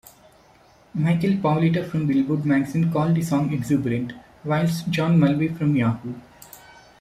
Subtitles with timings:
[0.95, 6.15] Michael Paoletta from "Billboard" magazine called the song "exuberant", whilst John Mulvey from Yahoo!